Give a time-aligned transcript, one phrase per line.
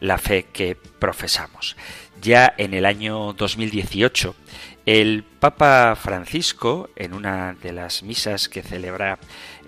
[0.00, 1.76] la fe que profesamos.
[2.20, 4.34] Ya en el año 2018,
[4.86, 9.18] el Papa Francisco, en una de las misas que celebra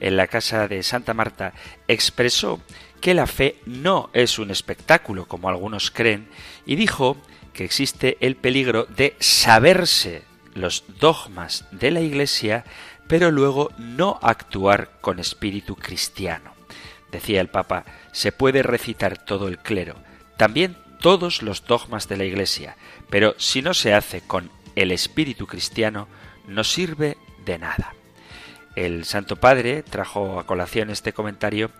[0.01, 1.53] en la casa de Santa Marta,
[1.87, 2.61] expresó
[3.01, 6.29] que la fe no es un espectáculo, como algunos creen,
[6.67, 7.17] y dijo
[7.53, 10.23] que existe el peligro de saberse
[10.55, 12.65] los dogmas de la Iglesia,
[13.09, 16.55] pero luego no actuar con espíritu cristiano.
[17.11, 19.97] Decía el Papa, se puede recitar todo el clero,
[20.43, 22.77] también todos los dogmas de la Iglesia,
[23.11, 26.09] pero si no se hace con el espíritu cristiano,
[26.49, 27.95] no sirve de nada.
[28.75, 31.71] El Santo Padre trajo a colación este comentario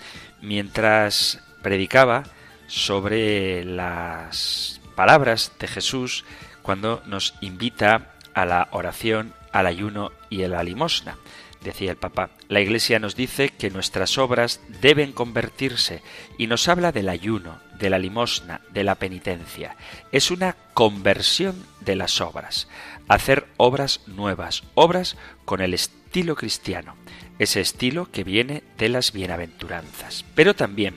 [0.43, 2.23] mientras predicaba
[2.69, 6.25] sobre las palabras de Jesús
[6.63, 11.19] cuando nos invita a la oración, al ayuno y a la limosna.
[11.65, 16.03] Decía el Papa, la Iglesia nos dice que nuestras obras deben convertirse
[16.37, 19.77] y nos habla del ayuno, de la limosna, de la penitencia.
[20.11, 22.69] Es una conversión de las obras,
[23.07, 26.97] hacer obras nuevas, obras con el estilo cristiano,
[27.39, 30.25] ese estilo que viene de las bienaventuranzas.
[30.35, 30.97] Pero también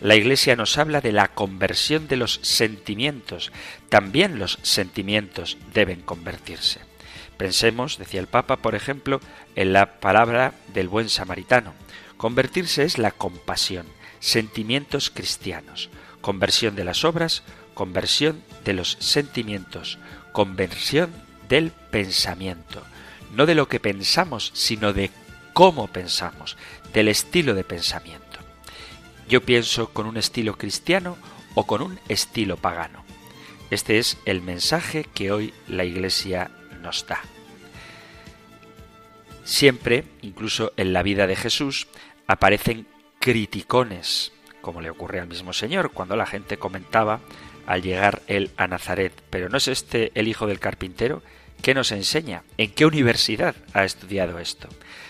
[0.00, 3.50] la Iglesia nos habla de la conversión de los sentimientos,
[3.88, 6.91] también los sentimientos deben convertirse.
[7.42, 9.20] Pensemos, decía el Papa, por ejemplo,
[9.56, 11.74] en la palabra del buen samaritano.
[12.16, 13.84] Convertirse es la compasión,
[14.20, 17.42] sentimientos cristianos conversión de las obras,
[17.74, 19.98] conversión de los sentimientos,
[20.30, 21.10] conversión
[21.48, 22.84] del pensamiento,
[23.34, 25.10] no de lo que pensamos, sino de
[25.52, 26.56] cómo pensamos,
[26.92, 28.38] del estilo de pensamiento.
[29.28, 31.18] Yo pienso con un estilo cristiano
[31.56, 33.02] o con un estilo pagano.
[33.72, 36.52] Este es el mensaje que hoy la Iglesia
[36.82, 37.20] nos da.
[39.44, 41.88] Siempre, incluso en la vida de Jesús,
[42.26, 42.86] aparecen
[43.18, 47.20] criticones, como le ocurre al mismo Señor, cuando la gente comentaba
[47.66, 51.22] al llegar él a Nazaret, pero ¿no es este el hijo del carpintero?
[51.62, 52.42] ¿Qué nos enseña?
[52.58, 54.68] ¿En qué universidad ha estudiado esto?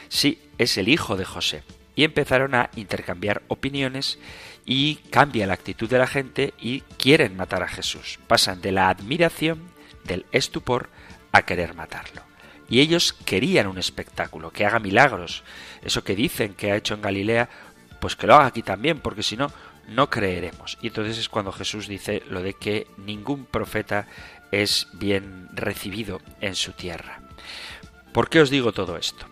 [0.09, 1.63] Sí, es el hijo de José.
[1.95, 4.19] Y empezaron a intercambiar opiniones
[4.65, 8.19] y cambia la actitud de la gente y quieren matar a Jesús.
[8.27, 9.63] Pasan de la admiración,
[10.05, 10.91] del estupor,
[11.33, 12.23] a querer matarlo.
[12.73, 15.43] Y ellos querían un espectáculo, que haga milagros.
[15.83, 17.51] Eso que dicen que ha hecho en Galilea,
[18.01, 19.53] pues que lo haga aquí también, porque si no,
[19.89, 20.79] no creeremos.
[20.81, 24.07] Y entonces es cuando Jesús dice lo de que ningún profeta
[24.53, 27.21] es bien recibido en su tierra.
[28.15, 29.27] ¿Por qué os digo todo esto?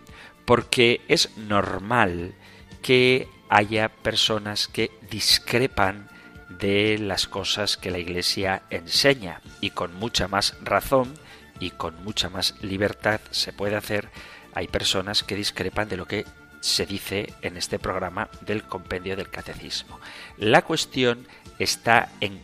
[0.45, 2.35] Porque es normal
[2.83, 6.09] que haya personas que discrepan
[6.47, 11.15] de las cosas que la Iglesia enseña y con mucha más razón
[11.61, 14.09] y con mucha más libertad se puede hacer.
[14.53, 16.25] Hay personas que discrepan de lo que
[16.59, 19.99] se dice en este programa del compendio del catecismo.
[20.37, 21.27] La cuestión
[21.59, 22.41] está en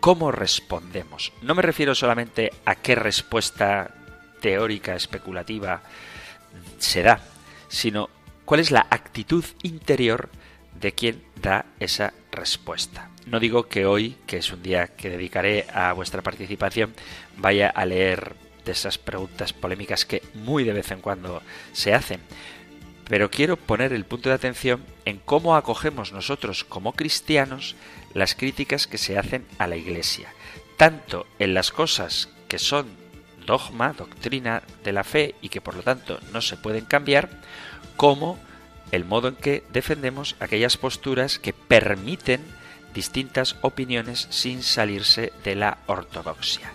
[0.00, 1.32] cómo respondemos.
[1.42, 3.94] No me refiero solamente a qué respuesta
[4.40, 5.82] teórica, especulativa
[6.78, 7.20] se da,
[7.68, 8.10] sino
[8.44, 10.28] cuál es la actitud interior
[10.78, 13.08] de quien da esa respuesta.
[13.26, 16.92] No digo que hoy, que es un día que dedicaré a vuestra participación,
[17.36, 18.34] vaya a leer
[18.64, 21.42] de esas preguntas polémicas que muy de vez en cuando
[21.72, 22.20] se hacen,
[23.08, 27.76] pero quiero poner el punto de atención en cómo acogemos nosotros como cristianos
[28.14, 30.32] las críticas que se hacen a la Iglesia,
[30.76, 32.86] tanto en las cosas que son
[33.46, 37.28] dogma, doctrina de la fe y que por lo tanto no se pueden cambiar,
[37.96, 38.38] como
[38.92, 42.42] el modo en que defendemos aquellas posturas que permiten
[42.94, 46.72] distintas opiniones sin salirse de la ortodoxia.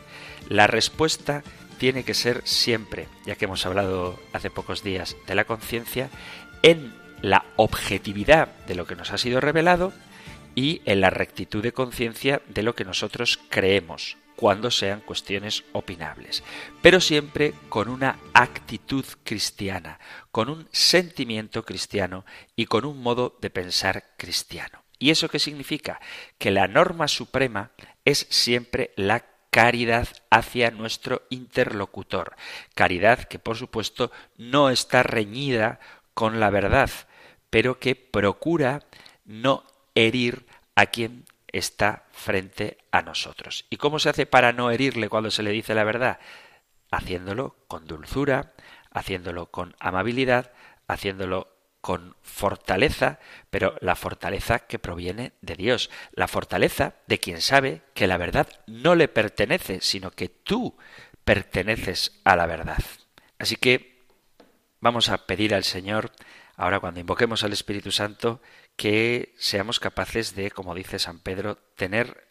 [0.49, 1.43] La respuesta
[1.77, 6.09] tiene que ser siempre, ya que hemos hablado hace pocos días de la conciencia,
[6.63, 9.93] en la objetividad de lo que nos ha sido revelado
[10.55, 16.43] y en la rectitud de conciencia de lo que nosotros creemos, cuando sean cuestiones opinables,
[16.81, 19.99] pero siempre con una actitud cristiana,
[20.31, 22.23] con un sentimiento cristiano
[22.55, 24.83] y con un modo de pensar cristiano.
[24.99, 25.99] ¿Y eso qué significa?
[26.37, 27.71] Que la norma suprema
[28.05, 32.35] es siempre la caridad hacia nuestro interlocutor.
[32.75, 35.79] Caridad que, por supuesto, no está reñida
[36.13, 36.89] con la verdad,
[37.49, 38.83] pero que procura
[39.25, 39.63] no
[39.95, 40.45] herir
[40.75, 43.65] a quien está frente a nosotros.
[43.69, 46.19] ¿Y cómo se hace para no herirle cuando se le dice la verdad?
[46.91, 48.53] Haciéndolo con dulzura,
[48.91, 50.51] haciéndolo con amabilidad,
[50.87, 53.19] haciéndolo con fortaleza,
[53.49, 58.47] pero la fortaleza que proviene de Dios, la fortaleza de quien sabe que la verdad
[58.65, 60.77] no le pertenece, sino que tú
[61.23, 62.83] perteneces a la verdad.
[63.39, 64.01] Así que
[64.79, 66.11] vamos a pedir al Señor,
[66.55, 68.41] ahora cuando invoquemos al Espíritu Santo,
[68.75, 72.27] que seamos capaces de, como dice San Pedro, tener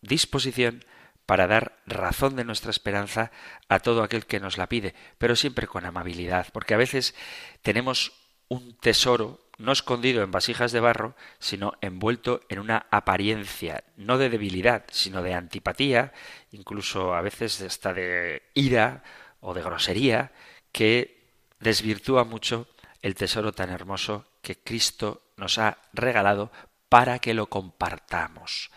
[0.00, 0.84] disposición
[1.26, 3.30] para dar razón de nuestra esperanza
[3.68, 7.14] a todo aquel que nos la pide, pero siempre con amabilidad, porque a veces
[7.62, 8.21] tenemos
[8.52, 14.28] un tesoro no escondido en vasijas de barro, sino envuelto en una apariencia, no de
[14.28, 16.12] debilidad, sino de antipatía,
[16.50, 19.02] incluso a veces hasta de ira
[19.40, 20.32] o de grosería,
[20.72, 22.66] que desvirtúa mucho
[23.00, 26.50] el tesoro tan hermoso que Cristo nos ha regalado
[26.88, 28.70] para que lo compartamos.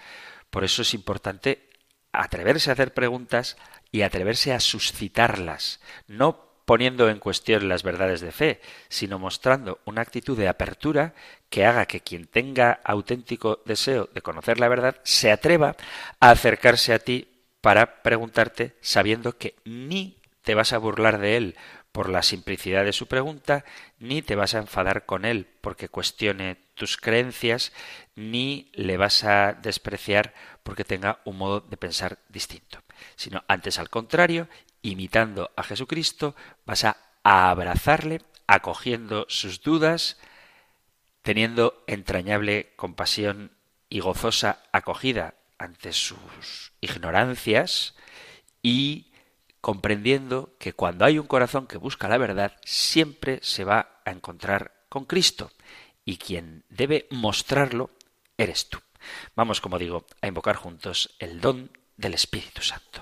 [0.50, 1.70] Por eso es importante
[2.12, 3.58] atreverse a hacer preguntas
[3.92, 10.02] y atreverse a suscitarlas, no poniendo en cuestión las verdades de fe, sino mostrando una
[10.02, 11.14] actitud de apertura
[11.50, 15.76] que haga que quien tenga auténtico deseo de conocer la verdad se atreva
[16.20, 17.28] a acercarse a ti
[17.62, 21.56] para preguntarte sabiendo que ni te vas a burlar de él
[21.92, 23.64] por la simplicidad de su pregunta,
[24.00, 27.72] ni te vas a enfadar con él porque cuestione tus creencias,
[28.16, 32.80] ni le vas a despreciar porque tenga un modo de pensar distinto,
[33.16, 34.50] sino antes al contrario,
[34.92, 36.36] imitando a Jesucristo,
[36.66, 40.18] vas a abrazarle, acogiendo sus dudas,
[41.22, 43.52] teniendo entrañable compasión
[43.90, 47.96] y gozosa acogida ante sus ignorancias
[48.62, 49.12] y
[49.62, 54.86] comprendiendo que cuando hay un corazón que busca la verdad, siempre se va a encontrar
[54.90, 55.52] con Cristo
[56.04, 57.90] y quien debe mostrarlo
[58.38, 58.80] eres tú.
[59.36, 63.02] Vamos, como digo, a invocar juntos el don del Espíritu Santo.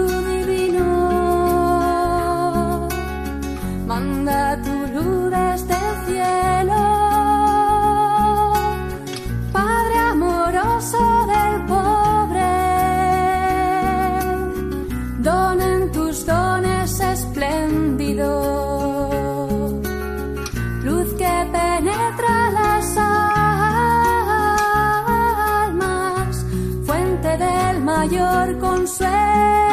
[28.81, 29.70] 相随。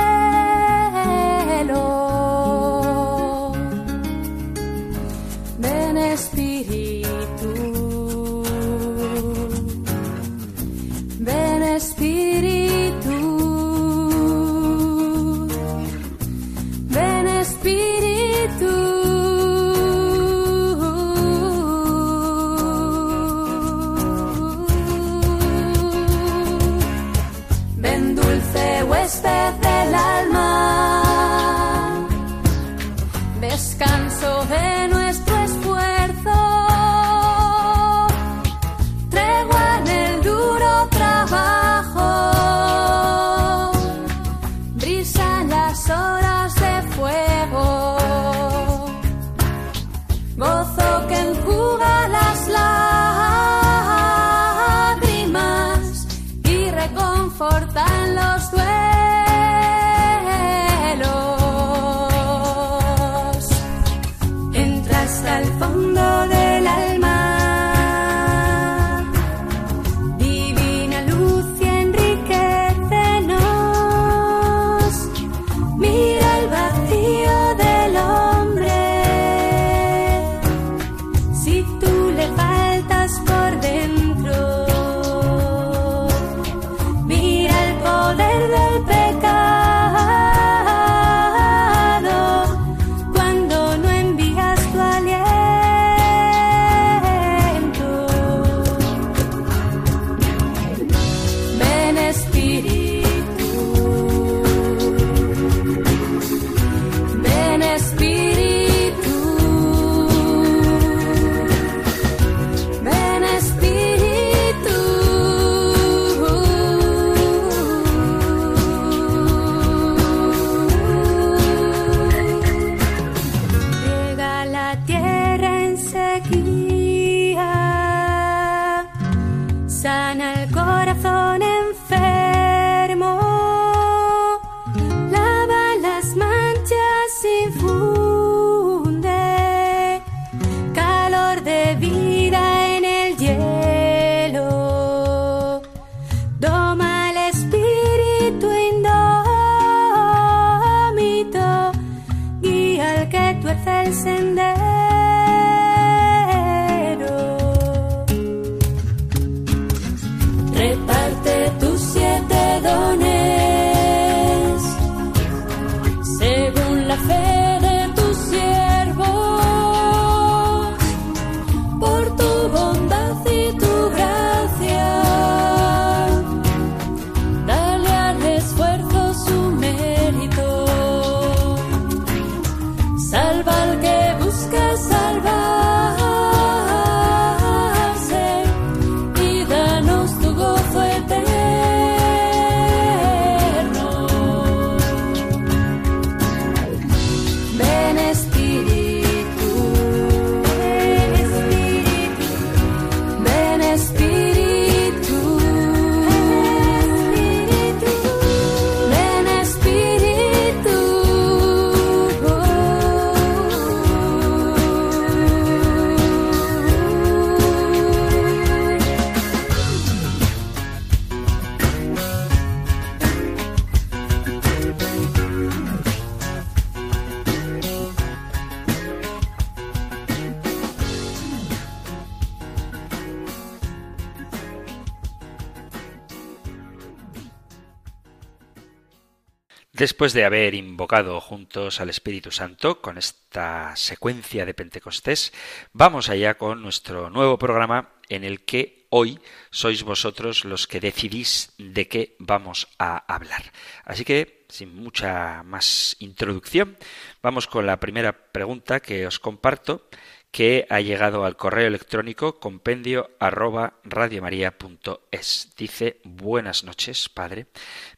[239.78, 245.32] Después de haber invocado juntos al Espíritu Santo con esta secuencia de Pentecostés,
[245.72, 249.20] vamos allá con nuestro nuevo programa en el que hoy
[249.52, 253.52] sois vosotros los que decidís de qué vamos a hablar.
[253.84, 256.76] Así que, sin mucha más introducción,
[257.22, 259.88] vamos con la primera pregunta que os comparto
[260.30, 265.52] que ha llegado al correo electrónico compendio arroba radiomaria.es.
[265.56, 267.46] Dice, buenas noches, padre.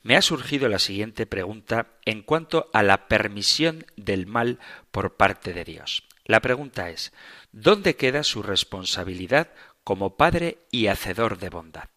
[0.02, 4.58] Me ha surgido la siguiente pregunta en cuanto a la permisión del mal
[4.90, 6.04] por parte de Dios.
[6.24, 7.12] La pregunta es,
[7.52, 9.48] ¿dónde queda su responsabilidad
[9.82, 11.88] como padre y hacedor de bondad?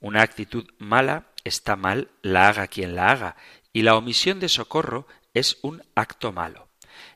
[0.00, 3.36] Una actitud mala está mal, la haga quien la haga,
[3.72, 6.68] y la omisión de socorro es un acto malo.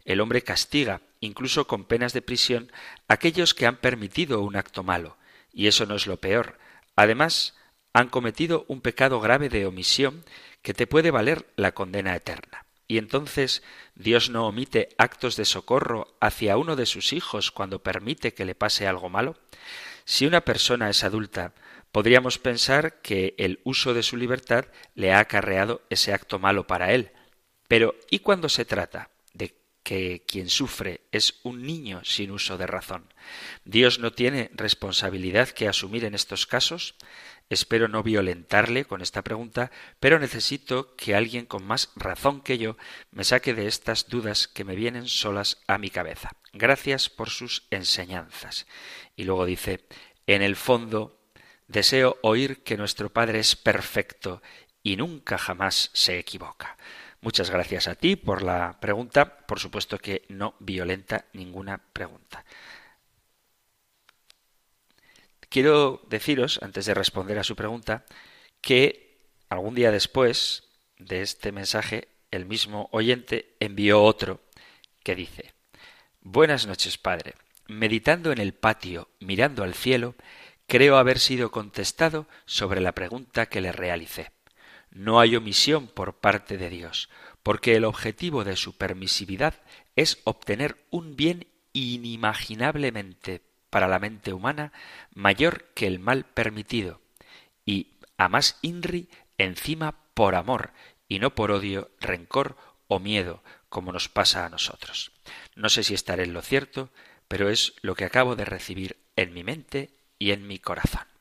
[0.05, 2.71] El hombre castiga, incluso con penas de prisión,
[3.09, 5.17] aquellos que han permitido un acto malo,
[5.53, 6.59] y eso no es lo peor.
[6.97, 7.55] Además,
[7.93, 10.25] han cometido un pecado grave de omisión
[10.63, 12.67] que te puede valer la condena eterna.
[12.87, 13.63] Y entonces
[13.95, 18.55] Dios no omite actos de socorro hacia uno de sus hijos cuando permite que le
[18.55, 19.37] pase algo malo.
[20.05, 21.55] Si una persona es adulta,
[21.93, 26.93] podríamos pensar que el uso de su libertad le ha acarreado ese acto malo para
[26.93, 27.13] él.
[27.69, 29.09] Pero ¿y cuando se trata
[29.85, 33.13] que quien sufre es un niño sin uso de razón.
[33.65, 36.97] ¿Dios no tiene responsabilidad que asumir en estos casos?
[37.51, 42.79] Espero no violentarle con esta pregunta, pero necesito que alguien con más razón que yo
[43.11, 46.31] me saque de estas dudas que me vienen solas a mi cabeza.
[46.55, 48.67] Gracias por sus enseñanzas.
[49.15, 49.87] Y luego dice,
[50.27, 51.21] en el fondo,
[51.69, 54.41] deseo oír que nuestro Padre es perfecto
[54.83, 56.79] y nunca jamás se equivoca.
[57.25, 59.39] Muchas gracias a ti por la pregunta.
[59.47, 62.45] Por supuesto que no violenta ninguna pregunta.
[65.49, 68.05] Quiero deciros, antes de responder a su pregunta,
[68.61, 70.65] que algún día después
[70.99, 74.43] de este mensaje, el mismo oyente envió otro
[75.03, 75.55] que dice
[76.21, 77.37] Buenas noches, padre.
[77.69, 80.15] Meditando en el patio, mirando al cielo,
[80.67, 84.34] creo haber sido contestado sobre la pregunta que le realicé.
[84.95, 87.11] No hay omisión por parte de Dios,
[87.43, 89.55] porque el objetivo de su permisividad
[89.97, 94.73] es obtener un bien inimaginablemente para la mente humana
[95.13, 97.01] mayor que el mal permitido,
[97.67, 100.71] y a más INRI encima por amor,
[101.09, 105.11] y no por odio, rencor o miedo, como nos pasa a nosotros.
[105.57, 106.91] No sé si estaré en lo cierto,
[107.27, 111.14] pero es lo que acabo de recibir en mi mente y en mi corazón.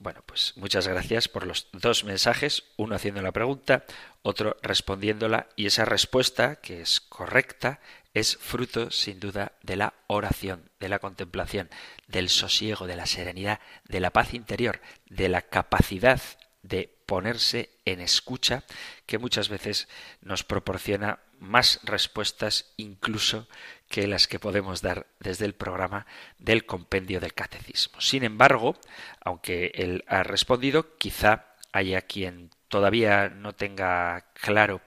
[0.00, 3.84] Bueno, pues muchas gracias por los dos mensajes, uno haciendo la pregunta,
[4.22, 7.80] otro respondiéndola, y esa respuesta, que es correcta,
[8.14, 11.68] es fruto, sin duda, de la oración, de la contemplación,
[12.06, 16.20] del sosiego, de la serenidad, de la paz interior, de la capacidad
[16.68, 18.64] de ponerse en escucha,
[19.06, 19.88] que muchas veces
[20.20, 23.48] nos proporciona más respuestas incluso
[23.88, 26.06] que las que podemos dar desde el programa
[26.38, 28.00] del compendio del catecismo.
[28.00, 28.76] Sin embargo,
[29.20, 34.82] aunque él ha respondido, quizá haya quien todavía no tenga claro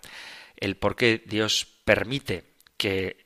[0.57, 2.45] el por qué Dios permite
[2.77, 3.25] que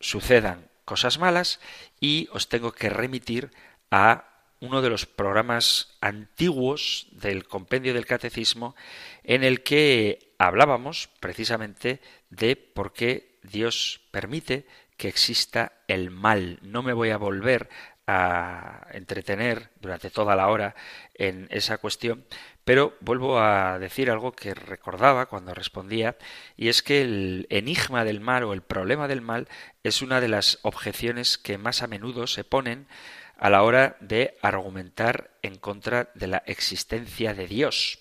[0.00, 1.60] sucedan cosas malas
[2.00, 3.50] y os tengo que remitir
[3.90, 8.74] a uno de los programas antiguos del compendio del catecismo
[9.22, 16.58] en el que hablábamos precisamente de por qué Dios permite que exista el mal.
[16.62, 17.68] No me voy a volver
[18.06, 20.76] a entretener durante toda la hora
[21.14, 22.24] en esa cuestión,
[22.64, 26.16] pero vuelvo a decir algo que recordaba cuando respondía,
[26.56, 29.48] y es que el enigma del mal o el problema del mal
[29.82, 32.86] es una de las objeciones que más a menudo se ponen
[33.36, 37.98] a la hora de argumentar en contra de la existencia de Dios.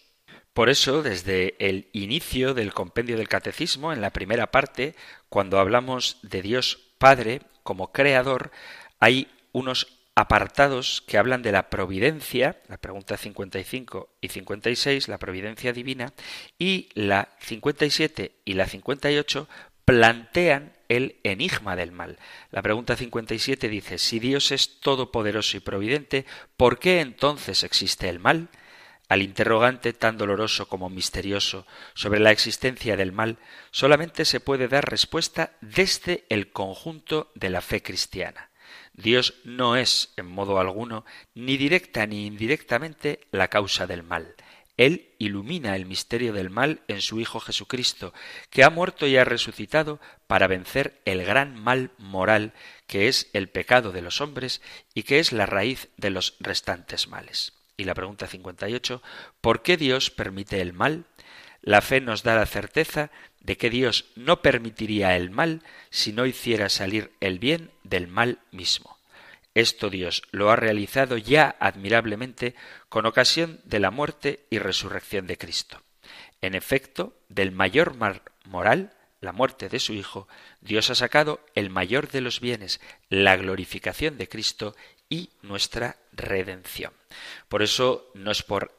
[0.54, 4.96] Por eso, desde el inicio del compendio del catecismo, en la primera parte,
[5.28, 8.52] cuando hablamos de Dios Padre como creador,
[9.00, 15.74] hay unos apartados que hablan de la providencia, la pregunta 55 y 56, la providencia
[15.74, 16.14] divina,
[16.58, 19.50] y la 57 y la 58
[19.86, 22.18] plantean el enigma del mal.
[22.52, 26.26] La pregunta 57 dice, si Dios es todopoderoso y providente,
[26.58, 28.50] ¿por qué entonces existe el mal?
[29.08, 33.38] Al interrogante tan doloroso como misterioso sobre la existencia del mal
[33.70, 38.50] solamente se puede dar respuesta desde el conjunto de la fe cristiana.
[38.94, 44.36] Dios no es, en modo alguno, ni directa ni indirectamente la causa del mal.
[44.78, 48.14] Él ilumina el misterio del mal en su Hijo Jesucristo,
[48.50, 52.54] que ha muerto y ha resucitado para vencer el gran mal moral
[52.88, 54.62] que es el pecado de los hombres
[54.94, 57.54] y que es la raíz de los restantes males.
[57.78, 59.02] Y la pregunta 58,
[59.42, 61.06] ¿por qué Dios permite el mal?
[61.62, 66.26] La fe nos da la certeza de que Dios no permitiría el mal si no
[66.26, 68.95] hiciera salir el bien del mal mismo.
[69.56, 72.56] Esto Dios lo ha realizado ya admirablemente
[72.90, 75.82] con ocasión de la muerte y resurrección de Cristo.
[76.42, 80.28] En efecto, del mayor mal moral, la muerte de su Hijo,
[80.60, 84.76] Dios ha sacado el mayor de los bienes, la glorificación de Cristo
[85.10, 86.92] y nuestra redención.
[87.48, 88.76] Por eso no es por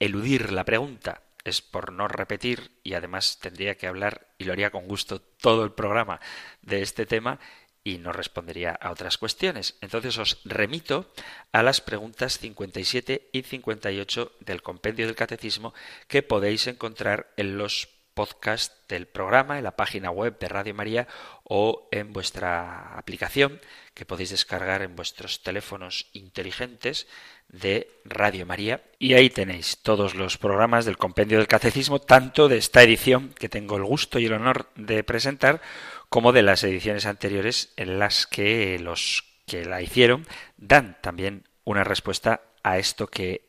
[0.00, 4.70] eludir la pregunta, es por no repetir y además tendría que hablar y lo haría
[4.70, 6.20] con gusto todo el programa
[6.62, 7.38] de este tema
[7.86, 9.76] y no respondería a otras cuestiones.
[9.80, 11.08] Entonces os remito
[11.52, 15.72] a las preguntas 57 y 58 del compendio del catecismo
[16.08, 21.06] que podéis encontrar en los podcasts del programa, en la página web de Radio María
[21.44, 23.60] o en vuestra aplicación
[23.94, 27.06] que podéis descargar en vuestros teléfonos inteligentes
[27.48, 28.82] de Radio María.
[28.98, 33.48] Y ahí tenéis todos los programas del compendio del catecismo, tanto de esta edición que
[33.48, 35.60] tengo el gusto y el honor de presentar,
[36.08, 41.84] como de las ediciones anteriores en las que los que la hicieron dan también una
[41.84, 43.48] respuesta a esto que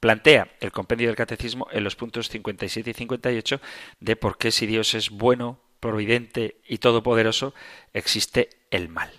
[0.00, 3.60] plantea el compendio del catecismo en los puntos 57 y 58
[4.00, 7.54] de por qué si Dios es bueno, providente y todopoderoso,
[7.92, 9.10] existe el mal.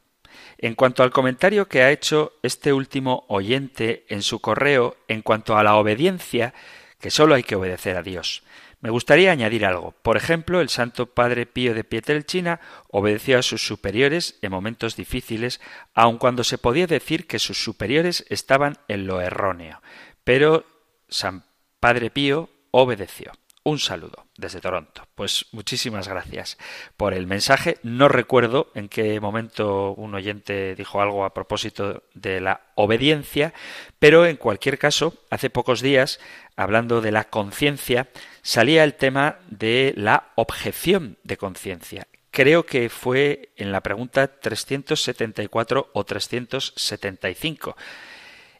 [0.58, 5.56] En cuanto al comentario que ha hecho este último oyente en su correo en cuanto
[5.56, 6.52] a la obediencia,
[6.98, 8.42] que sólo hay que obedecer a Dios.
[8.80, 9.92] Me gustaría añadir algo.
[10.02, 12.58] Por ejemplo, el Santo Padre Pío de Pietrelcina
[12.88, 15.60] obedeció a sus superiores en momentos difíciles,
[15.94, 19.80] aun cuando se podía decir que sus superiores estaban en lo erróneo.
[20.24, 20.64] Pero
[21.08, 21.44] San
[21.78, 23.30] Padre Pío obedeció.
[23.64, 25.06] Un saludo desde Toronto.
[25.14, 26.58] Pues muchísimas gracias
[26.96, 27.78] por el mensaje.
[27.84, 33.54] No recuerdo en qué momento un oyente dijo algo a propósito de la obediencia,
[34.00, 36.18] pero en cualquier caso, hace pocos días,
[36.56, 38.08] hablando de la conciencia,
[38.42, 42.08] salía el tema de la objeción de conciencia.
[42.32, 47.76] Creo que fue en la pregunta 374 o 375.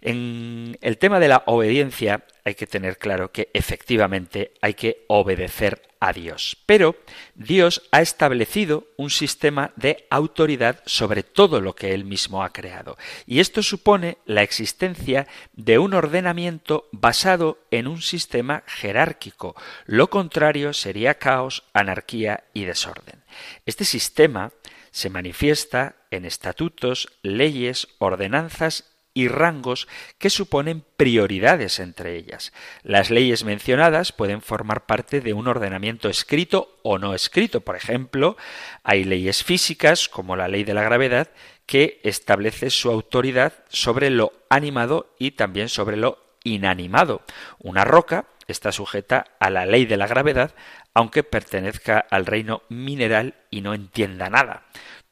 [0.03, 5.81] En el tema de la obediencia hay que tener claro que efectivamente hay que obedecer
[6.01, 6.57] a Dios.
[6.67, 6.97] Pero
[7.37, 12.99] Dios ha establecido un sistema de autoridad sobre todo lo que Él mismo ha creado.
[13.29, 19.55] Y esto supone la existencia de un ordenamiento basado en un sistema jerárquico.
[19.87, 23.23] Lo contrario sería caos, anarquía y desorden.
[23.67, 24.51] Este sistema
[24.91, 32.53] se manifiesta en estatutos, leyes, ordenanzas y rangos que suponen prioridades entre ellas.
[32.83, 37.61] Las leyes mencionadas pueden formar parte de un ordenamiento escrito o no escrito.
[37.61, 38.37] Por ejemplo,
[38.83, 41.31] hay leyes físicas, como la ley de la gravedad,
[41.67, 47.23] que establece su autoridad sobre lo animado y también sobre lo inanimado.
[47.59, 50.55] Una roca está sujeta a la ley de la gravedad,
[50.95, 54.65] aunque pertenezca al reino mineral y no entienda nada.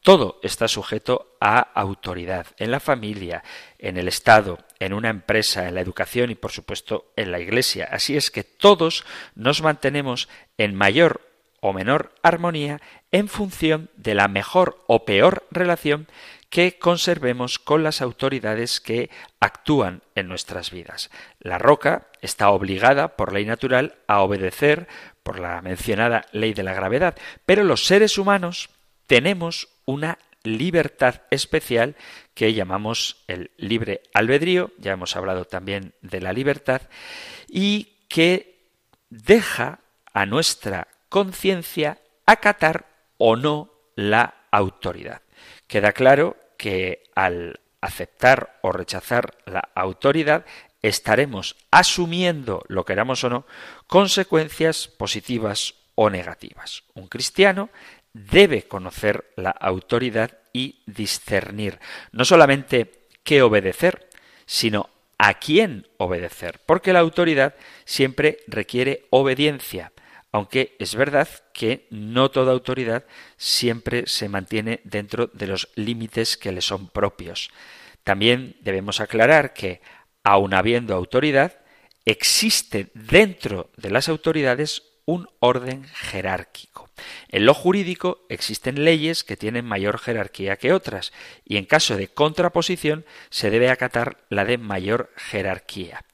[0.02, 3.44] Todo está sujeto a autoridad, en la familia,
[3.78, 7.88] en el Estado, en una empresa, en la educación y por supuesto en la Iglesia.
[7.90, 11.20] Así es que todos nos mantenemos en mayor
[11.60, 12.80] o menor armonía
[13.12, 16.08] en función de la mejor o peor relación
[16.48, 21.10] que conservemos con las autoridades que actúan en nuestras vidas.
[21.38, 24.88] La roca está obligada por ley natural a obedecer
[25.22, 28.70] por la mencionada ley de la gravedad, pero los seres humanos
[29.06, 31.96] tenemos una libertad especial
[32.34, 36.82] que llamamos el libre albedrío, ya hemos hablado también de la libertad,
[37.48, 38.64] y que
[39.10, 39.80] deja
[40.12, 42.86] a nuestra conciencia acatar
[43.18, 45.22] o no la autoridad.
[45.66, 50.44] Queda claro que al aceptar o rechazar la autoridad
[50.82, 53.46] estaremos asumiendo, lo queramos o no,
[53.86, 56.84] consecuencias positivas o negativas.
[56.94, 57.68] Un cristiano
[58.12, 61.78] debe conocer la autoridad y discernir
[62.12, 64.08] no solamente qué obedecer,
[64.46, 69.92] sino a quién obedecer, porque la autoridad siempre requiere obediencia,
[70.32, 73.04] aunque es verdad que no toda autoridad
[73.36, 77.50] siempre se mantiene dentro de los límites que le son propios.
[78.02, 79.82] También debemos aclarar que,
[80.24, 81.58] aun habiendo autoridad,
[82.04, 86.69] existe dentro de las autoridades un orden jerárquico.
[87.28, 91.12] En lo jurídico existen leyes que tienen mayor jerarquía que otras
[91.44, 96.04] y en caso de contraposición se debe acatar la de mayor jerarquía.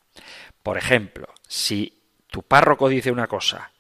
[0.63, 3.73] Por ejemplo, si tu párroco dice una cosa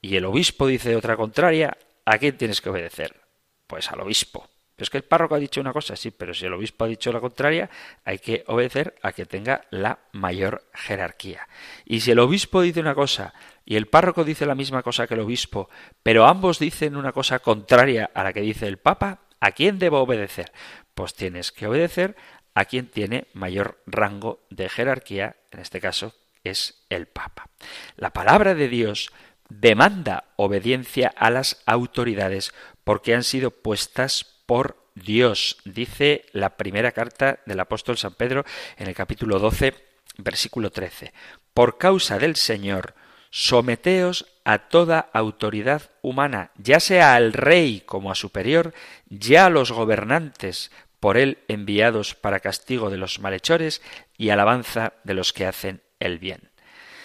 [0.00, 3.20] y el obispo dice otra contraria, ¿a quién tienes que obedecer?
[3.66, 4.48] Pues al obispo.
[4.74, 6.88] Pero es que el párroco ha dicho una cosa, sí, pero si el obispo ha
[6.88, 7.68] dicho la contraria,
[8.04, 11.46] hay que obedecer a que tenga la mayor jerarquía.
[11.84, 15.14] Y si el obispo dice una cosa y el párroco dice la misma cosa que
[15.14, 15.68] el obispo,
[16.02, 20.00] pero ambos dicen una cosa contraria a la que dice el papa, ¿a quién debo
[20.00, 20.52] obedecer?
[20.94, 22.16] Pues tienes que obedecer
[22.54, 27.48] a quien tiene mayor rango de jerarquía, en este caso es el papa.
[27.96, 29.12] La palabra de Dios
[29.48, 32.52] demanda obediencia a las autoridades
[32.84, 38.44] porque han sido puestas por Dios, dice la primera carta del apóstol San Pedro
[38.76, 39.74] en el capítulo 12,
[40.18, 41.12] versículo 13.
[41.54, 42.94] Por causa del Señor,
[43.30, 48.74] someteos a toda autoridad humana, ya sea al rey como a superior,
[49.08, 53.82] ya a los gobernantes por él enviados para castigo de los malhechores
[54.16, 56.50] y alabanza de los que hacen el bien.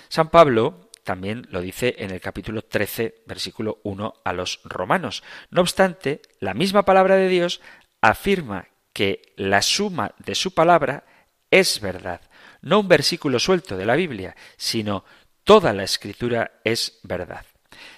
[0.09, 5.23] San Pablo también lo dice en el capítulo 13, versículo 1 a los romanos.
[5.49, 7.61] No obstante, la misma palabra de Dios
[8.01, 11.05] afirma que la suma de su palabra
[11.49, 12.19] es verdad.
[12.61, 15.05] No un versículo suelto de la Biblia, sino
[15.45, 17.45] toda la escritura es verdad.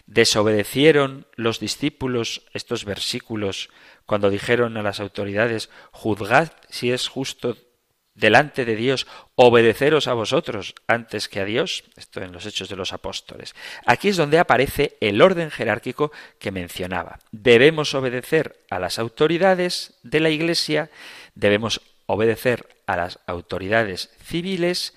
[0.06, 3.72] ¿Desobedecieron los discípulos estos versículos
[4.06, 7.58] cuando dijeron a las autoridades, juzgad si es justo
[8.20, 11.84] delante de Dios, obedeceros a vosotros antes que a Dios.
[11.96, 13.56] Esto en los Hechos de los Apóstoles.
[13.86, 17.20] Aquí es donde aparece el orden jerárquico que mencionaba.
[17.32, 20.90] Debemos obedecer a las autoridades de la Iglesia,
[21.34, 24.94] debemos obedecer a las autoridades civiles,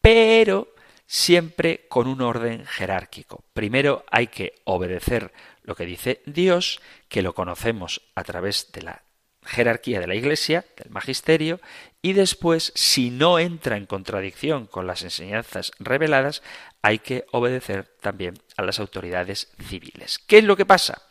[0.00, 0.68] pero
[1.06, 3.44] siempre con un orden jerárquico.
[3.52, 9.02] Primero hay que obedecer lo que dice Dios, que lo conocemos a través de la
[9.44, 11.60] jerarquía de la Iglesia, del magisterio,
[12.00, 16.42] y después, si no entra en contradicción con las enseñanzas reveladas,
[16.82, 20.18] hay que obedecer también a las autoridades civiles.
[20.18, 21.02] ¿Qué es lo que pasa?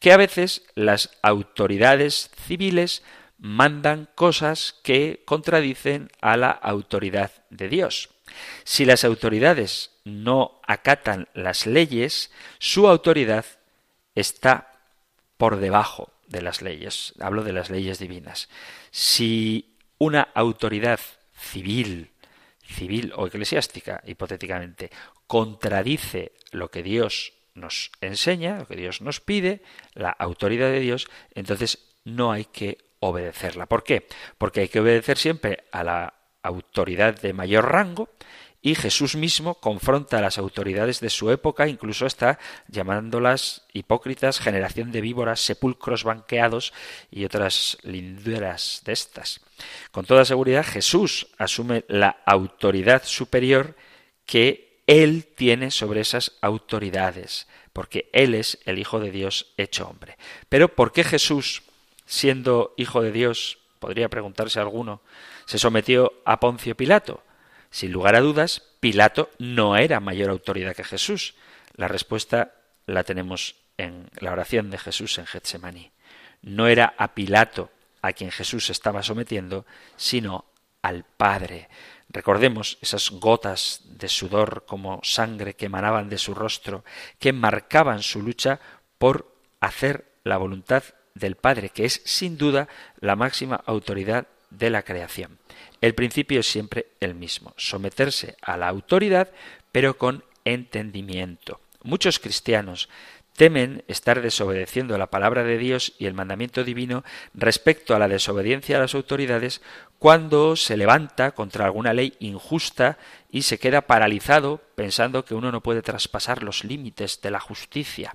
[0.00, 3.02] Que a veces las autoridades civiles
[3.38, 8.10] mandan cosas que contradicen a la autoridad de Dios.
[8.64, 13.46] Si las autoridades no acatan las leyes, su autoridad
[14.14, 14.72] está
[15.36, 17.14] por debajo de las leyes.
[17.20, 18.48] Hablo de las leyes divinas.
[18.90, 21.00] Si una autoridad
[21.36, 22.12] civil,
[22.62, 24.90] civil o eclesiástica, hipotéticamente,
[25.26, 29.62] contradice lo que Dios nos enseña, lo que Dios nos pide,
[29.94, 33.66] la autoridad de Dios, entonces no hay que obedecerla.
[33.66, 34.06] ¿Por qué?
[34.38, 38.10] Porque hay que obedecer siempre a la autoridad de mayor rango
[38.64, 44.90] y Jesús mismo confronta a las autoridades de su época, incluso está llamándolas hipócritas, generación
[44.90, 46.72] de víboras, sepulcros banqueados
[47.10, 49.42] y otras linduras de estas.
[49.92, 53.76] Con toda seguridad Jesús asume la autoridad superior
[54.24, 60.16] que él tiene sobre esas autoridades, porque él es el Hijo de Dios hecho hombre.
[60.48, 61.64] Pero ¿por qué Jesús,
[62.06, 65.02] siendo Hijo de Dios, podría preguntarse alguno,
[65.44, 67.23] se sometió a Poncio Pilato?
[67.74, 71.34] Sin lugar a dudas, Pilato no era mayor autoridad que Jesús.
[71.74, 72.54] La respuesta
[72.86, 75.90] la tenemos en la oración de Jesús en Getsemaní.
[76.40, 80.44] No era a Pilato a quien Jesús estaba sometiendo, sino
[80.82, 81.68] al Padre.
[82.08, 86.84] Recordemos esas gotas de sudor como sangre que emanaban de su rostro,
[87.18, 88.60] que marcaban su lucha
[88.98, 90.84] por hacer la voluntad
[91.14, 92.68] del Padre, que es sin duda
[93.00, 95.38] la máxima autoridad de la creación.
[95.80, 99.30] El principio es siempre el mismo, someterse a la autoridad,
[99.72, 101.60] pero con entendimiento.
[101.82, 102.88] Muchos cristianos
[103.36, 107.04] temen estar desobedeciendo la palabra de Dios y el mandamiento divino
[107.34, 109.60] respecto a la desobediencia a las autoridades
[109.98, 112.98] cuando se levanta contra alguna ley injusta
[113.30, 118.14] y se queda paralizado pensando que uno no puede traspasar los límites de la justicia.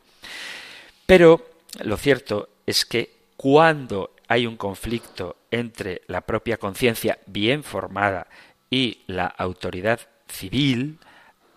[1.06, 1.50] Pero
[1.84, 8.28] lo cierto es que cuando hay un conflicto entre la propia conciencia bien formada
[8.70, 11.00] y la autoridad civil,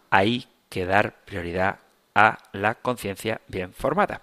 [0.08, 1.80] hay que dar prioridad
[2.14, 4.22] a la conciencia bien formada.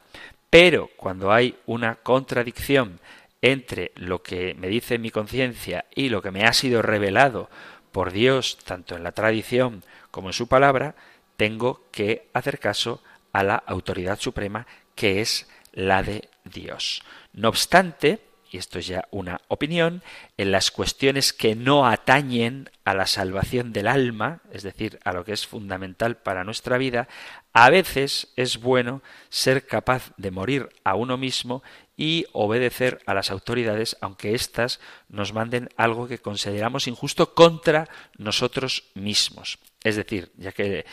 [0.50, 3.00] Pero cuando hay una contradicción
[3.44, 7.52] entre lo que me dice mi conciencia y lo que me ha sido revelado
[7.92, 10.96] por Dios, tanto en la tradición como en su palabra,
[11.38, 17.04] tengo que hacer caso a la autoridad suprema que es la de Dios.
[17.34, 18.20] No obstante,
[18.52, 20.02] y esto es ya una opinión,
[20.38, 25.24] en las cuestiones que no atañen a la salvación del alma, es decir, a lo
[25.24, 27.08] que es fundamental para nuestra vida,
[27.54, 31.64] a veces es bueno ser capaz de morir a uno mismo
[31.96, 38.86] y obedecer a las autoridades, aunque éstas nos manden algo que consideramos injusto contra nosotros
[38.96, 39.60] mismos.
[39.84, 40.86] Es decir, ya que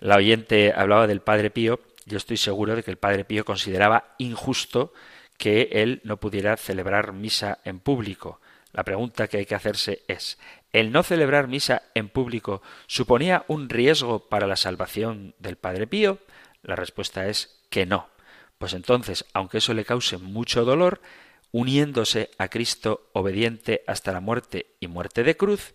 [0.00, 4.14] la oyente hablaba del Padre Pío, yo estoy seguro de que el Padre Pío consideraba
[4.18, 4.92] injusto
[5.38, 8.40] que él no pudiera celebrar misa en público.
[8.72, 10.38] La pregunta que hay que hacerse es,
[10.72, 16.18] ¿el no celebrar misa en público suponía un riesgo para la salvación del Padre Pío?
[16.62, 18.08] La respuesta es que no.
[18.58, 21.00] Pues entonces, aunque eso le cause mucho dolor,
[21.52, 25.74] uniéndose a Cristo obediente hasta la muerte y muerte de cruz,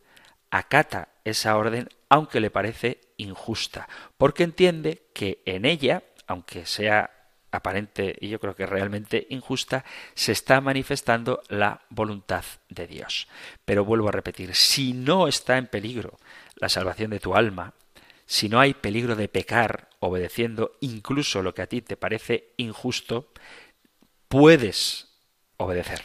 [0.51, 7.20] acata esa orden aunque le parece injusta, porque entiende que en ella, aunque sea
[7.51, 9.83] aparente y yo creo que realmente injusta,
[10.15, 13.27] se está manifestando la voluntad de Dios.
[13.65, 16.17] Pero vuelvo a repetir, si no está en peligro
[16.55, 17.73] la salvación de tu alma,
[18.25, 23.31] si no hay peligro de pecar obedeciendo incluso lo que a ti te parece injusto,
[24.27, 25.09] puedes
[25.57, 26.01] obedecer.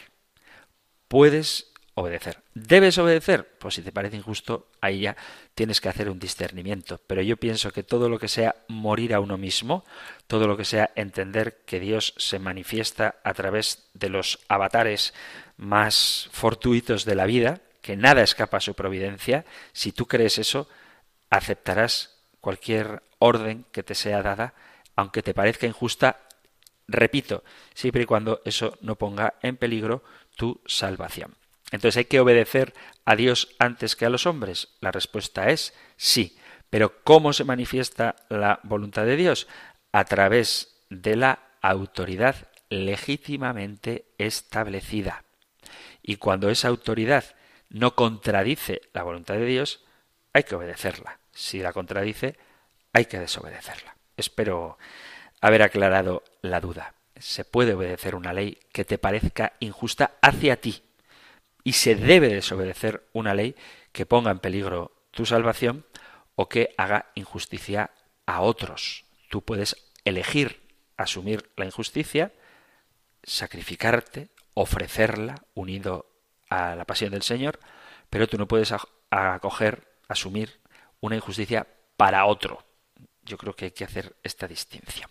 [1.09, 2.43] Puedes obedecer.
[2.55, 3.49] ¿Debes obedecer?
[3.59, 5.17] Pues si te parece injusto, ahí ya
[5.55, 7.01] tienes que hacer un discernimiento.
[7.07, 9.83] Pero yo pienso que todo lo que sea morir a uno mismo,
[10.27, 15.15] todo lo que sea entender que Dios se manifiesta a través de los avatares
[15.57, 20.69] más fortuitos de la vida, que nada escapa a su providencia, si tú crees eso,
[21.31, 24.53] aceptarás cualquier orden que te sea dada,
[24.97, 26.21] aunque te parezca injusta,
[26.89, 30.05] repito, siempre y cuando eso no ponga en peligro
[30.37, 31.35] tu salvación.
[31.73, 32.75] Entonces, ¿hay que obedecer
[33.05, 34.69] a Dios antes que a los hombres?
[34.81, 36.37] La respuesta es sí.
[36.71, 39.47] Pero ¿cómo se manifiesta la voluntad de Dios?
[39.93, 45.25] A través de la autoridad legítimamente establecida.
[46.03, 47.25] Y cuando esa autoridad
[47.69, 49.85] no contradice la voluntad de Dios,
[50.33, 51.19] hay que obedecerla.
[51.33, 52.37] Si la contradice,
[52.93, 53.97] hay que desobedecerla.
[54.17, 54.79] Espero
[55.41, 56.95] haber aclarado la duda.
[57.17, 60.83] Se puede obedecer una ley que te parezca injusta hacia ti,
[61.67, 63.57] y se debe desobedecer una ley
[63.91, 65.85] que ponga en peligro tu salvación
[66.37, 67.91] o que haga injusticia
[68.25, 69.05] a otros.
[69.31, 70.63] Tú puedes elegir
[70.97, 72.33] asumir la injusticia,
[73.25, 76.09] sacrificarte, ofrecerla unido
[76.49, 77.59] a la pasión del Señor,
[78.11, 78.73] pero tú no puedes
[79.11, 80.61] acoger, asumir
[81.01, 82.65] una injusticia para otro.
[83.25, 85.11] Yo creo que hay que hacer esta distinción.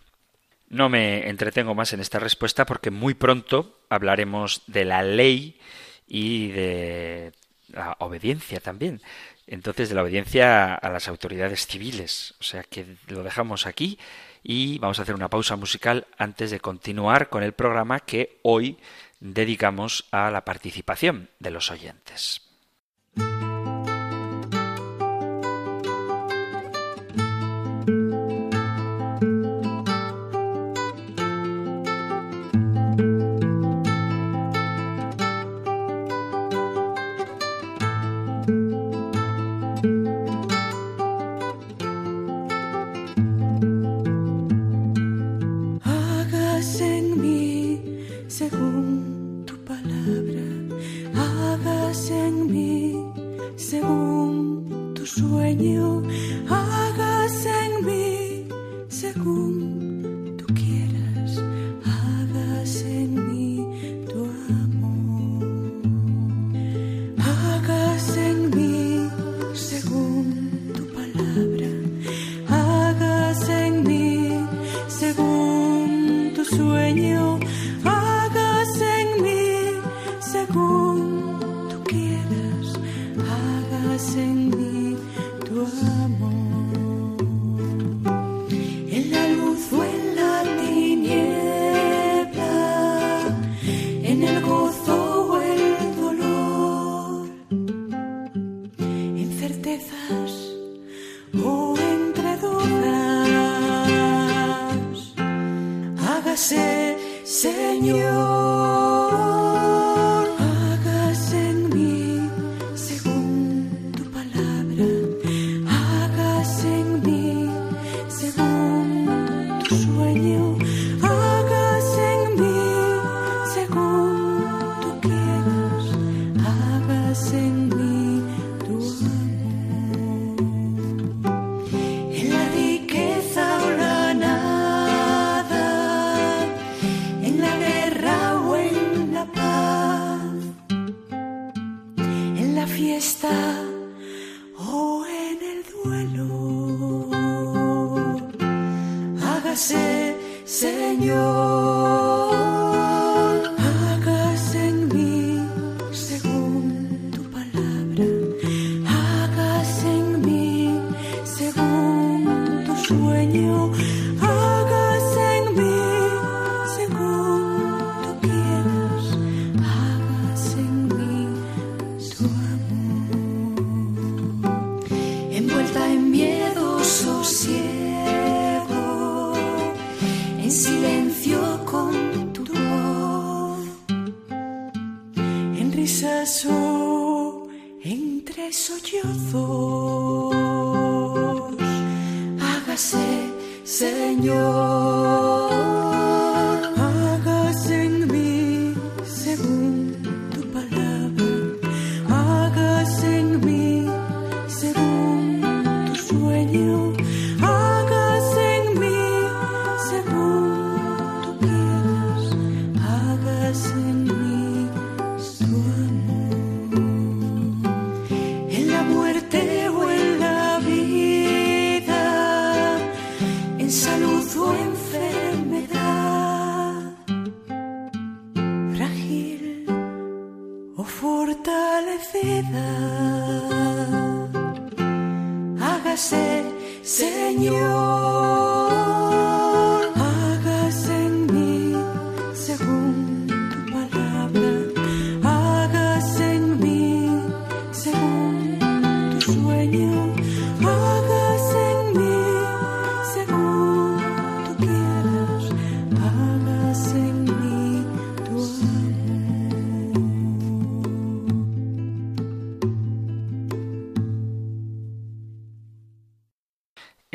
[0.70, 5.60] No me entretengo más en esta respuesta porque muy pronto hablaremos de la ley
[6.08, 7.32] y de
[7.70, 9.02] la obediencia también.
[9.48, 12.36] Entonces, de la obediencia a las autoridades civiles.
[12.40, 14.00] O sea que lo dejamos aquí
[14.44, 18.78] y vamos a hacer una pausa musical antes de continuar con el programa que hoy
[19.20, 22.42] dedicamos a la participación de los oyentes.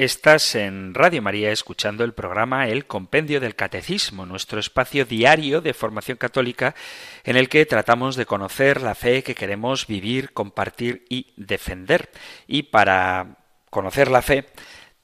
[0.01, 5.75] Estás en Radio María escuchando el programa El Compendio del Catecismo, nuestro espacio diario de
[5.75, 6.75] formación católica
[7.23, 12.09] en el que tratamos de conocer la fe que queremos vivir, compartir y defender.
[12.47, 13.37] Y para
[13.69, 14.47] conocer la fe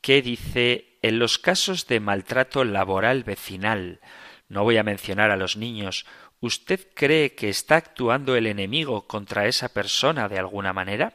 [0.00, 4.00] que dice, en los casos de maltrato laboral vecinal,
[4.48, 6.04] no voy a mencionar a los niños
[6.44, 11.14] ¿Usted cree que está actuando el enemigo contra esa persona de alguna manera?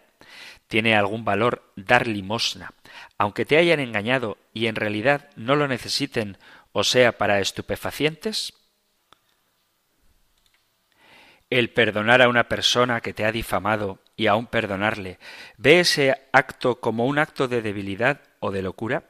[0.67, 2.73] ¿Tiene algún valor dar limosna,
[3.19, 6.39] aunque te hayan engañado y en realidad no lo necesiten
[6.71, 8.55] o sea para estupefacientes?
[11.51, 15.19] El perdonar a una persona que te ha difamado y aún perdonarle,
[15.57, 19.03] ¿ve ese acto como un acto de debilidad o de locura?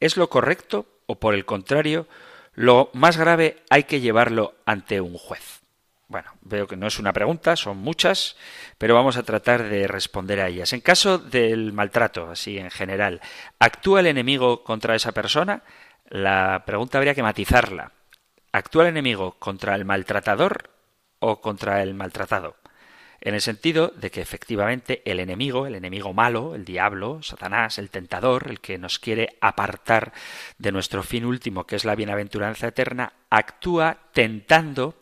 [0.00, 2.08] ¿Es lo correcto o por el contrario,
[2.54, 5.65] lo más grave hay que llevarlo ante un juez?
[6.08, 8.36] Bueno, veo que no es una pregunta, son muchas,
[8.78, 10.72] pero vamos a tratar de responder a ellas.
[10.72, 13.20] En caso del maltrato, así en general,
[13.58, 15.62] ¿actúa el enemigo contra esa persona?
[16.08, 17.90] La pregunta habría que matizarla.
[18.52, 20.70] ¿Actúa el enemigo contra el maltratador
[21.18, 22.56] o contra el maltratado?
[23.20, 27.90] En el sentido de que efectivamente el enemigo, el enemigo malo, el diablo, Satanás, el
[27.90, 30.12] tentador, el que nos quiere apartar
[30.58, 34.94] de nuestro fin último, que es la bienaventuranza eterna, actúa tentando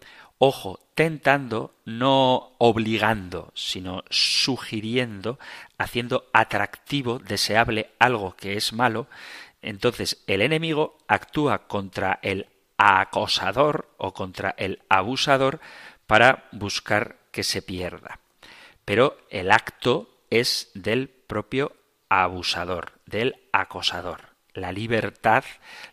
[0.47, 5.38] Ojo, tentando, no obligando, sino sugiriendo,
[5.78, 9.07] haciendo atractivo, deseable algo que es malo,
[9.62, 15.61] entonces el enemigo actúa contra el acosador o contra el abusador
[16.07, 18.20] para buscar que se pierda.
[18.84, 21.74] Pero el acto es del propio
[22.11, 24.34] abusador, del acosador.
[24.53, 25.45] La libertad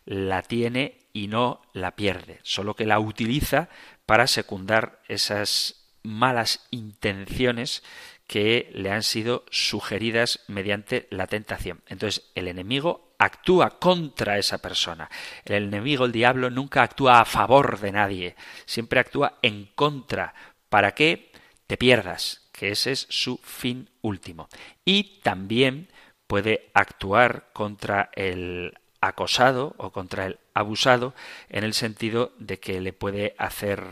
[0.04, 3.68] la tiene y no la pierde, solo que la utiliza
[4.12, 7.82] para secundar esas malas intenciones
[8.26, 11.80] que le han sido sugeridas mediante la tentación.
[11.86, 15.08] Entonces, el enemigo actúa contra esa persona.
[15.46, 18.36] El enemigo, el diablo, nunca actúa a favor de nadie,
[18.66, 20.34] siempre actúa en contra.
[20.68, 21.32] ¿Para que
[21.66, 22.50] te pierdas?
[22.52, 24.50] Que ese es su fin último.
[24.84, 25.88] Y también
[26.26, 31.14] puede actuar contra el acosado o contra el abusado
[31.50, 33.84] en el sentido de que le puede hacer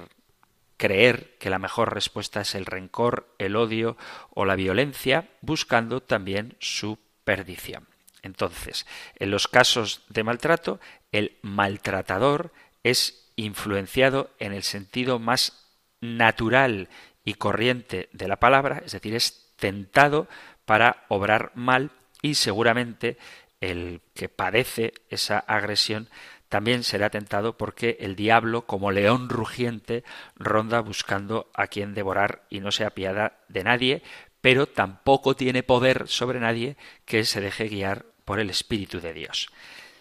[0.78, 3.98] creer que la mejor respuesta es el rencor, el odio
[4.30, 7.86] o la violencia, buscando también su perdición.
[8.22, 8.86] Entonces,
[9.16, 10.80] en los casos de maltrato,
[11.12, 12.52] el maltratador
[12.82, 15.66] es influenciado en el sentido más
[16.00, 16.88] natural
[17.24, 20.28] y corriente de la palabra, es decir, es tentado
[20.64, 21.90] para obrar mal
[22.22, 23.18] y seguramente
[23.60, 26.08] el que padece esa agresión
[26.48, 30.02] también será tentado porque el diablo, como león rugiente,
[30.34, 34.02] ronda buscando a quien devorar y no se apiada de nadie,
[34.40, 39.48] pero tampoco tiene poder sobre nadie que se deje guiar por el Espíritu de Dios.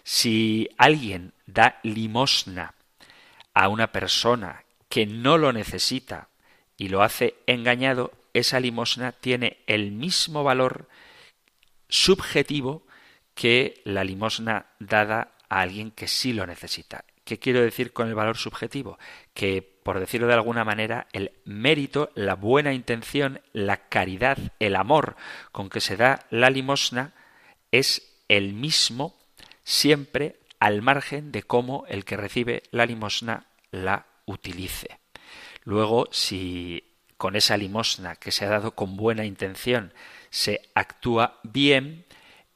[0.02, 2.74] Si alguien da limosna
[3.54, 6.28] a una persona que no lo necesita
[6.76, 10.88] y lo hace engañado, esa limosna tiene el mismo valor
[11.88, 12.82] subjetivo
[13.40, 17.06] que la limosna dada a alguien que sí lo necesita.
[17.24, 18.98] ¿Qué quiero decir con el valor subjetivo?
[19.32, 25.16] Que, por decirlo de alguna manera, el mérito, la buena intención, la caridad, el amor
[25.52, 27.14] con que se da la limosna
[27.72, 29.16] es el mismo
[29.64, 35.00] siempre al margen de cómo el que recibe la limosna la utilice.
[35.64, 39.94] Luego, si con esa limosna que se ha dado con buena intención
[40.28, 42.04] se actúa bien,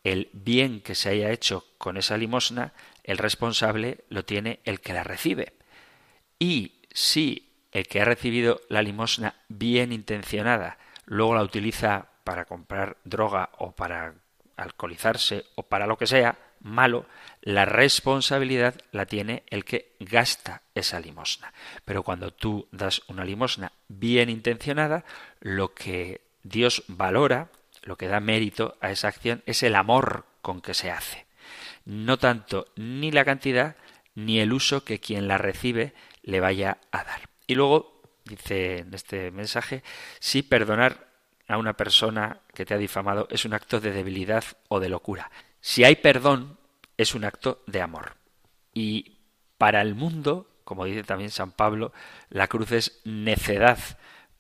[0.05, 4.93] el bien que se haya hecho con esa limosna, el responsable lo tiene el que
[4.93, 5.55] la recibe.
[6.39, 12.97] Y si el que ha recibido la limosna bien intencionada luego la utiliza para comprar
[13.05, 14.15] droga o para
[14.57, 17.05] alcoholizarse o para lo que sea malo,
[17.43, 21.53] la responsabilidad la tiene el que gasta esa limosna.
[21.85, 25.05] Pero cuando tú das una limosna bien intencionada,
[25.41, 27.51] lo que Dios valora
[27.85, 31.27] lo que da mérito a esa acción es el amor con que se hace.
[31.85, 33.77] No tanto ni la cantidad
[34.15, 37.29] ni el uso que quien la recibe le vaya a dar.
[37.47, 39.83] Y luego dice en este mensaje,
[40.19, 41.09] si perdonar
[41.47, 45.31] a una persona que te ha difamado es un acto de debilidad o de locura.
[45.61, 46.59] Si hay perdón,
[46.97, 48.17] es un acto de amor.
[48.73, 49.19] Y
[49.59, 51.93] para el mundo, como dice también San Pablo,
[52.31, 53.79] la cruz es necedad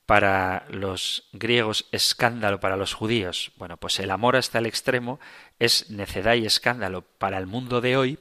[0.06, 3.52] para los griegos escándalo para los judíos.
[3.56, 5.18] Bueno, pues el amor hasta el extremo
[5.58, 8.18] es necedad y escándalo para el mundo de hoy,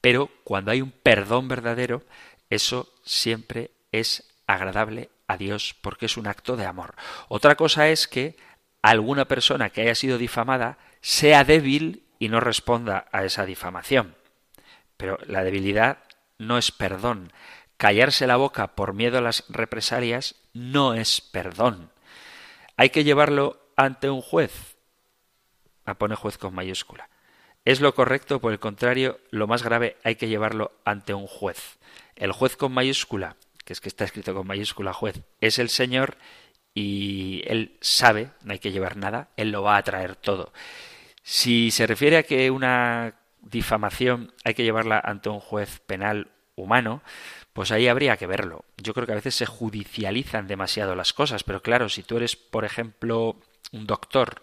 [0.00, 2.02] pero cuando hay un perdón verdadero,
[2.48, 6.94] eso siempre es agradable a Dios porque es un acto de amor.
[7.28, 8.36] Otra cosa es que
[8.82, 14.16] alguna persona que haya sido difamada sea débil y no responda a esa difamación.
[14.96, 15.98] Pero la debilidad
[16.38, 17.32] no es perdón.
[17.80, 21.90] Callarse la boca por miedo a las represalias no es perdón.
[22.76, 24.76] Hay que llevarlo ante un juez.
[25.86, 27.08] A ah, pone juez con mayúscula.
[27.64, 31.78] Es lo correcto, por el contrario, lo más grave hay que llevarlo ante un juez.
[32.16, 36.18] El juez con mayúscula, que es que está escrito con mayúscula juez, es el Señor
[36.74, 40.52] y él sabe, no hay que llevar nada, él lo va a traer todo.
[41.22, 47.02] Si se refiere a que una difamación hay que llevarla ante un juez penal humano,
[47.60, 48.64] pues ahí habría que verlo.
[48.78, 52.34] Yo creo que a veces se judicializan demasiado las cosas, pero claro, si tú eres,
[52.34, 53.36] por ejemplo,
[53.72, 54.42] un doctor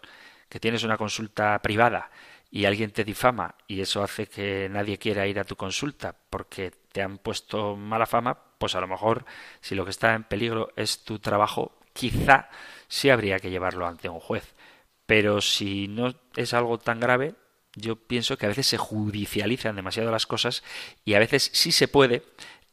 [0.50, 2.12] que tienes una consulta privada
[2.52, 6.70] y alguien te difama y eso hace que nadie quiera ir a tu consulta porque
[6.92, 9.26] te han puesto mala fama, pues a lo mejor
[9.62, 12.52] si lo que está en peligro es tu trabajo, quizá
[12.88, 14.54] sí habría que llevarlo ante un juez.
[15.08, 17.34] Pero si no es algo tan grave,
[17.78, 20.64] yo pienso que a veces se judicializan demasiado las cosas
[21.06, 22.24] y a veces sí se puede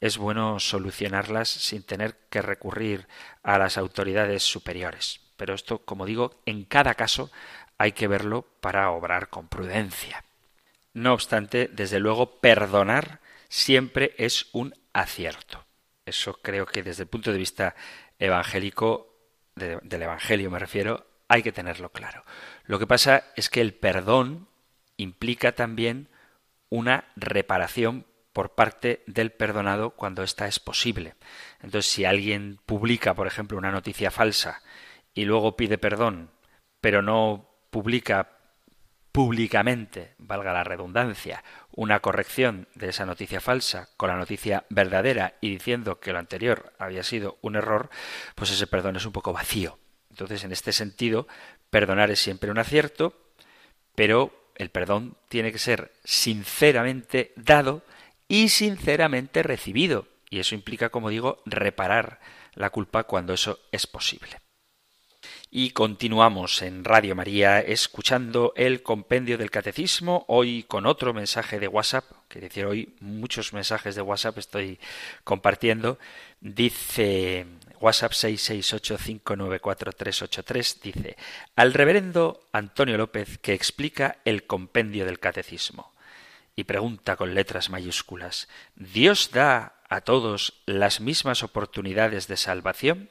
[0.04, 3.08] es bueno solucionarlas sin tener que recurrir
[3.42, 5.22] a las autoridades superiores.
[5.38, 7.30] Pero esto, como digo, en cada caso
[7.78, 10.22] hay que verlo para obrar con prudencia.
[10.92, 15.64] No obstante, desde luego, perdonar siempre es un acierto.
[16.04, 17.74] Eso creo que desde el punto de vista
[18.18, 19.16] evangélico,
[19.54, 22.26] del Evangelio me refiero, hay que tenerlo claro.
[22.66, 24.48] Lo que pasa es que el perdón
[24.98, 26.10] implica también
[26.68, 31.14] una reparación por parte del perdonado cuando ésta es posible.
[31.62, 34.60] Entonces, si alguien publica, por ejemplo, una noticia falsa
[35.14, 36.30] y luego pide perdón,
[36.80, 38.34] pero no publica
[39.12, 45.50] públicamente, valga la redundancia, una corrección de esa noticia falsa con la noticia verdadera y
[45.50, 47.88] diciendo que lo anterior había sido un error,
[48.34, 49.78] pues ese perdón es un poco vacío.
[50.10, 51.28] Entonces, en este sentido,
[51.70, 53.16] perdonar es siempre un acierto,
[53.94, 57.84] pero el perdón tiene que ser sinceramente dado
[58.28, 60.06] y sinceramente recibido.
[60.30, 62.20] Y eso implica, como digo, reparar
[62.54, 64.40] la culpa cuando eso es posible.
[65.50, 71.68] Y continuamos en Radio María escuchando el compendio del catecismo, hoy con otro mensaje de
[71.68, 74.80] WhatsApp, que decir, hoy muchos mensajes de WhatsApp estoy
[75.22, 76.00] compartiendo.
[76.40, 77.46] Dice
[77.80, 81.16] WhatsApp 668594383, dice,
[81.54, 85.93] al reverendo Antonio López que explica el compendio del catecismo.
[86.56, 93.10] Y pregunta con letras mayúsculas, ¿Dios da a todos las mismas oportunidades de salvación?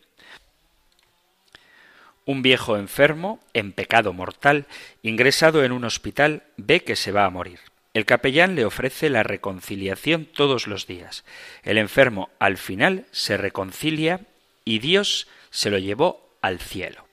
[2.26, 4.66] Un viejo enfermo, en pecado mortal,
[5.02, 7.60] ingresado en un hospital, ve que se va a morir.
[7.94, 11.26] El capellán le ofrece la reconciliación todos los días.
[11.64, 14.22] El enfermo al final se reconcilia
[14.66, 17.06] y Dios se lo llevó al cielo.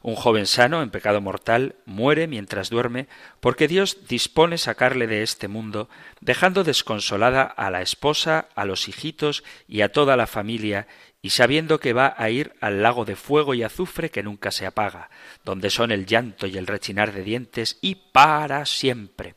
[0.00, 3.08] Un joven sano en pecado mortal muere mientras duerme
[3.40, 5.88] porque Dios dispone sacarle de este mundo,
[6.20, 10.86] dejando desconsolada a la esposa, a los hijitos y a toda la familia
[11.20, 14.66] y sabiendo que va a ir al lago de fuego y azufre que nunca se
[14.66, 15.10] apaga,
[15.44, 19.34] donde son el llanto y el rechinar de dientes y para siempre.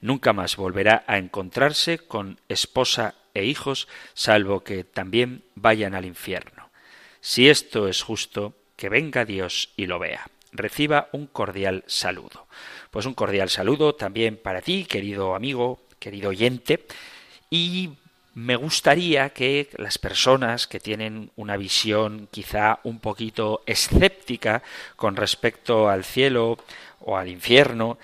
[0.00, 6.70] Nunca más volverá a encontrarse con esposa e hijos, salvo que también vayan al infierno.
[7.20, 10.30] Si esto es justo, que venga Dios y lo vea.
[10.52, 12.46] Reciba un cordial saludo.
[12.90, 16.86] Pues un cordial saludo también para ti, querido amigo, querido oyente,
[17.50, 17.90] y
[18.34, 24.62] me gustaría que las personas que tienen una visión quizá un poquito escéptica
[24.94, 26.56] con respecto al cielo
[27.00, 27.98] o al infierno,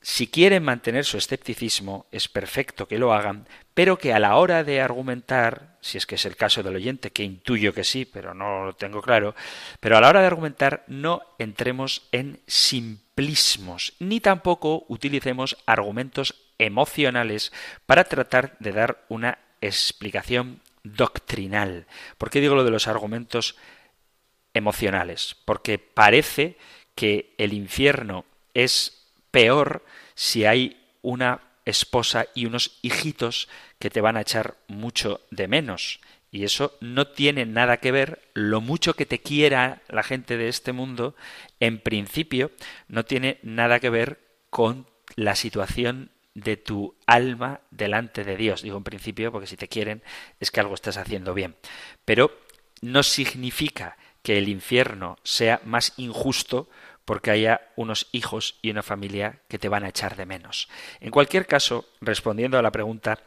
[0.00, 3.46] si quieren mantener su escepticismo, es perfecto que lo hagan,
[3.76, 7.10] pero que a la hora de argumentar, si es que es el caso del oyente,
[7.10, 9.34] que intuyo que sí, pero no lo tengo claro,
[9.80, 17.52] pero a la hora de argumentar no entremos en simplismos, ni tampoco utilicemos argumentos emocionales
[17.84, 21.86] para tratar de dar una explicación doctrinal.
[22.16, 23.56] ¿Por qué digo lo de los argumentos
[24.54, 25.36] emocionales?
[25.44, 26.56] Porque parece
[26.94, 28.24] que el infierno
[28.54, 33.48] es peor si hay una esposa y unos hijitos
[33.78, 36.00] que te van a echar mucho de menos.
[36.30, 40.48] Y eso no tiene nada que ver, lo mucho que te quiera la gente de
[40.48, 41.14] este mundo,
[41.60, 42.50] en principio,
[42.88, 44.20] no tiene nada que ver
[44.50, 48.62] con la situación de tu alma delante de Dios.
[48.62, 50.02] Digo en principio porque si te quieren
[50.38, 51.56] es que algo estás haciendo bien.
[52.04, 52.38] Pero
[52.82, 56.68] no significa que el infierno sea más injusto
[57.06, 60.68] porque haya unos hijos y una familia que te van a echar de menos.
[61.00, 63.20] En cualquier caso, respondiendo a la pregunta,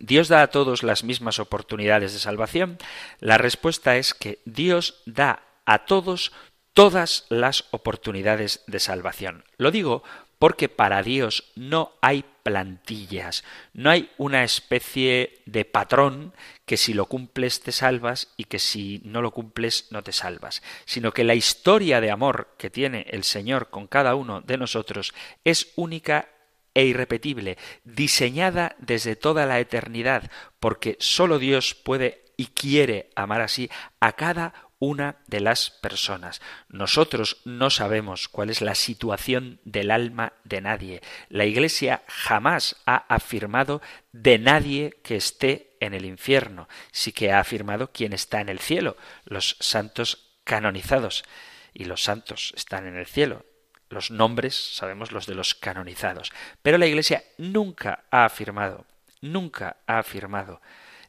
[0.00, 2.78] ¿Dios da a todos las mismas oportunidades de salvación?
[3.20, 6.32] La respuesta es que Dios da a todos
[6.72, 9.44] todas las oportunidades de salvación.
[9.56, 10.02] Lo digo
[10.38, 16.34] porque para Dios no hay plantillas, no hay una especie de patrón
[16.66, 20.62] que si lo cumples te salvas y que si no lo cumples no te salvas,
[20.84, 25.14] sino que la historia de amor que tiene el Señor con cada uno de nosotros
[25.44, 26.28] es única
[26.74, 33.70] e irrepetible, diseñada desde toda la eternidad, porque sólo Dios puede y quiere amar así
[34.00, 36.42] a cada una de las personas.
[36.68, 41.00] Nosotros no sabemos cuál es la situación del alma de nadie.
[41.28, 43.80] La Iglesia jamás ha afirmado
[44.12, 48.58] de nadie que esté en el infierno, sí que ha afirmado quién está en el
[48.58, 51.24] cielo, los santos canonizados.
[51.72, 53.44] Y los santos están en el cielo.
[53.88, 56.32] Los nombres sabemos los de los canonizados.
[56.62, 58.86] Pero la Iglesia nunca ha afirmado,
[59.20, 60.60] nunca ha afirmado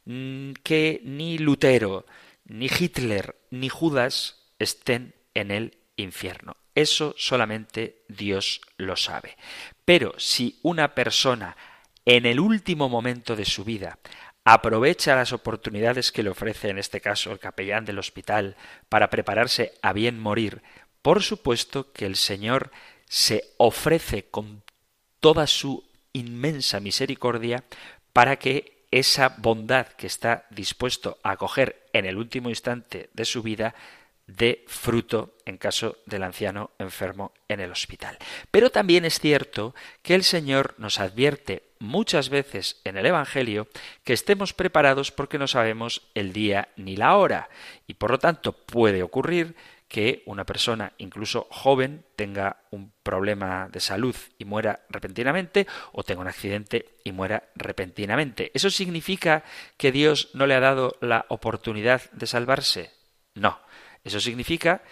[0.04, 2.06] mm, que ni Lutero,
[2.44, 6.56] ni Hitler ni Judas estén en el infierno.
[6.74, 9.36] Eso solamente Dios lo sabe.
[9.84, 11.56] Pero si una persona
[12.04, 13.98] en el último momento de su vida
[14.44, 18.56] aprovecha las oportunidades que le ofrece en este caso el capellán del hospital
[18.88, 20.62] para prepararse a bien morir,
[21.06, 22.72] por supuesto que el Señor
[23.08, 24.64] se ofrece con
[25.20, 27.62] toda su inmensa misericordia
[28.12, 33.44] para que esa bondad que está dispuesto a acoger en el último instante de su
[33.44, 33.76] vida
[34.26, 38.18] dé fruto en caso del anciano enfermo en el hospital.
[38.50, 43.68] Pero también es cierto que el Señor nos advierte muchas veces en el Evangelio
[44.02, 47.48] que estemos preparados porque no sabemos el día ni la hora
[47.86, 49.54] y por lo tanto puede ocurrir
[49.88, 56.22] que una persona, incluso joven, tenga un problema de salud y muera repentinamente o tenga
[56.22, 58.50] un accidente y muera repentinamente.
[58.54, 59.44] ¿Eso significa
[59.76, 62.90] que Dios no le ha dado la oportunidad de salvarse?
[63.34, 63.60] No.
[64.02, 64.82] Eso significa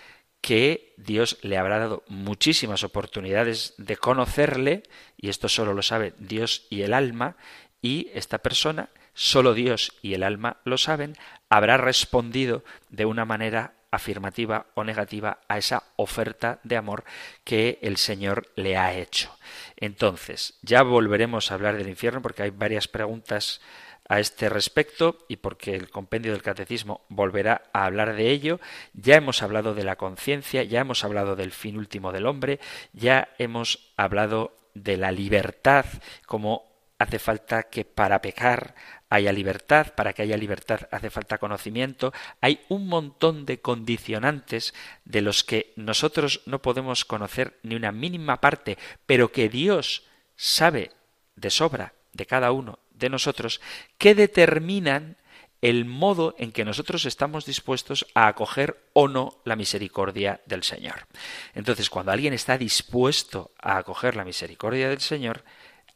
[0.40, 4.82] que Dios le habrá dado muchísimas oportunidades de conocerle,
[5.16, 7.36] y esto solo lo sabe Dios y el alma,
[7.80, 11.16] y esta persona, solo Dios y el alma lo saben,
[11.48, 17.04] habrá respondido de una manera afirmativa o negativa a esa oferta de amor
[17.44, 19.36] que el Señor le ha hecho.
[19.76, 23.60] Entonces, ya volveremos a hablar del infierno porque hay varias preguntas
[24.08, 28.60] a este respecto y porque el compendio del catecismo volverá a hablar de ello.
[28.92, 32.60] Ya hemos hablado de la conciencia, ya hemos hablado del fin último del hombre,
[32.92, 35.86] ya hemos hablado de la libertad
[36.26, 38.74] como hace falta que para pecar
[39.10, 44.74] haya libertad, para que haya libertad hace falta conocimiento, hay un montón de condicionantes
[45.04, 50.04] de los que nosotros no podemos conocer ni una mínima parte, pero que Dios
[50.36, 50.90] sabe
[51.36, 53.60] de sobra de cada uno de nosotros,
[53.98, 55.16] que determinan
[55.60, 61.06] el modo en que nosotros estamos dispuestos a acoger o no la misericordia del Señor.
[61.54, 65.42] Entonces, cuando alguien está dispuesto a acoger la misericordia del Señor,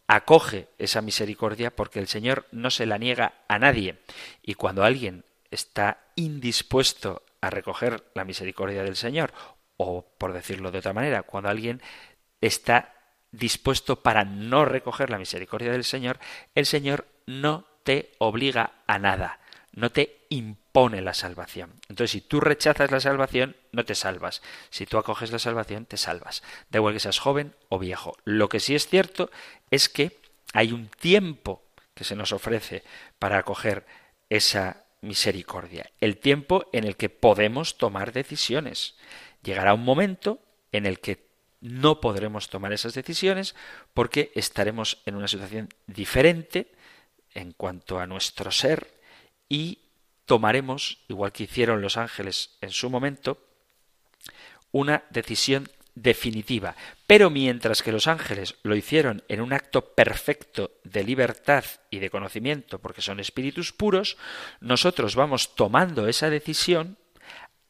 [0.08, 3.98] acoge esa misericordia porque el Señor no se la niega a nadie.
[4.42, 9.32] Y cuando alguien está indispuesto a recoger la misericordia del Señor,
[9.76, 11.80] o por decirlo de otra manera, cuando alguien
[12.40, 12.94] está
[13.30, 16.18] dispuesto para no recoger la misericordia del Señor,
[16.54, 19.40] el Señor no te obliga a nada,
[19.72, 21.72] no te impone la salvación.
[21.88, 24.42] Entonces, si tú rechazas la salvación, no te salvas.
[24.70, 26.42] Si tú acoges la salvación, te salvas.
[26.70, 28.16] Da igual que seas joven o viejo.
[28.24, 29.30] Lo que sí es cierto
[29.70, 30.18] es que
[30.52, 31.62] hay un tiempo
[31.94, 32.84] que se nos ofrece
[33.18, 33.86] para acoger
[34.30, 35.90] esa misericordia.
[36.00, 38.94] El tiempo en el que podemos tomar decisiones.
[39.42, 40.38] Llegará un momento
[40.70, 41.26] en el que
[41.60, 43.56] no podremos tomar esas decisiones
[43.94, 46.70] porque estaremos en una situación diferente
[47.34, 48.94] en cuanto a nuestro ser
[49.48, 49.78] y
[50.28, 53.38] tomaremos, igual que hicieron los ángeles en su momento,
[54.70, 56.76] una decisión definitiva.
[57.06, 62.10] Pero mientras que los ángeles lo hicieron en un acto perfecto de libertad y de
[62.10, 64.18] conocimiento, porque son espíritus puros,
[64.60, 66.98] nosotros vamos tomando esa decisión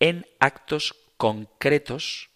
[0.00, 2.28] en actos concretos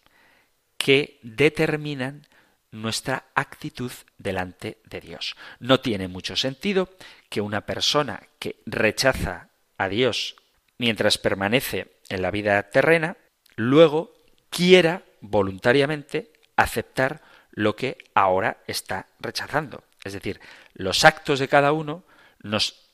[0.78, 2.28] que determinan
[2.70, 5.36] nuestra actitud delante de Dios.
[5.58, 6.88] No tiene mucho sentido
[7.28, 9.51] que una persona que rechaza
[9.82, 10.36] a Dios
[10.78, 13.16] mientras permanece en la vida terrena,
[13.56, 14.12] luego
[14.50, 17.22] quiera voluntariamente aceptar
[17.52, 19.84] lo que ahora está rechazando.
[20.04, 20.40] Es decir,
[20.74, 22.04] los actos de cada uno
[22.40, 22.90] nos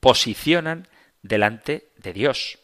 [0.00, 0.88] posicionan
[1.22, 2.58] delante de Dios.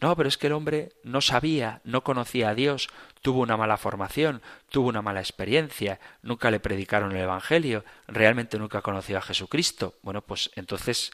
[0.00, 2.88] No, pero es que el hombre no sabía, no conocía a Dios,
[3.20, 8.80] tuvo una mala formación, tuvo una mala experiencia, nunca le predicaron el Evangelio, realmente nunca
[8.80, 9.94] conoció a Jesucristo.
[10.02, 11.10] Bueno, pues entonces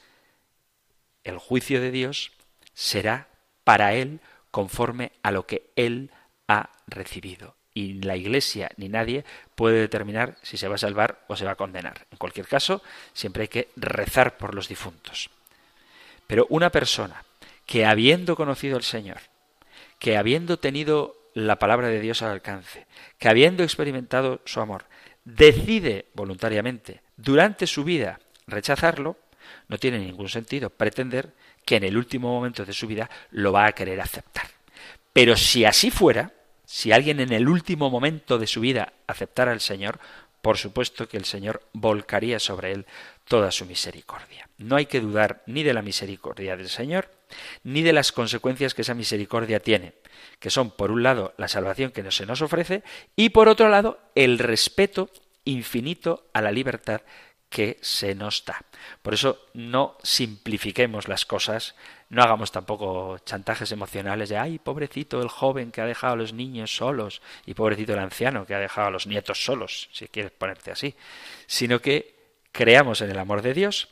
[1.24, 2.32] el juicio de Dios
[2.74, 3.28] será
[3.64, 4.20] para él
[4.50, 6.10] conforme a lo que él
[6.46, 7.56] ha recibido.
[7.72, 9.24] Y la Iglesia ni nadie
[9.56, 12.06] puede determinar si se va a salvar o se va a condenar.
[12.12, 15.30] En cualquier caso, siempre hay que rezar por los difuntos.
[16.28, 17.24] Pero una persona
[17.66, 19.18] que habiendo conocido al Señor,
[19.98, 22.86] que habiendo tenido la palabra de Dios al alcance,
[23.18, 24.84] que habiendo experimentado su amor,
[25.24, 29.16] decide voluntariamente durante su vida rechazarlo,
[29.74, 31.32] no tiene ningún sentido pretender
[31.64, 34.46] que en el último momento de su vida lo va a querer aceptar.
[35.12, 36.32] Pero si así fuera,
[36.64, 39.98] si alguien en el último momento de su vida aceptara al Señor,
[40.42, 42.86] por supuesto que el Señor volcaría sobre él
[43.26, 44.48] toda su misericordia.
[44.58, 47.10] No hay que dudar ni de la misericordia del Señor,
[47.64, 49.94] ni de las consecuencias que esa misericordia tiene,
[50.38, 52.84] que son, por un lado, la salvación que se nos ofrece,
[53.16, 55.10] y por otro lado, el respeto
[55.44, 57.02] infinito a la libertad
[57.54, 58.64] que se nos da.
[59.00, 61.76] Por eso no simplifiquemos las cosas,
[62.08, 66.32] no hagamos tampoco chantajes emocionales de ay, pobrecito el joven que ha dejado a los
[66.32, 70.32] niños solos y pobrecito el anciano que ha dejado a los nietos solos, si quieres
[70.32, 70.96] ponerte así,
[71.46, 72.16] sino que
[72.50, 73.88] creamos en el amor de Dios,